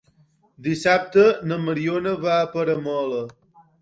[0.67, 3.21] Dissabte na Mariona va a Peramola.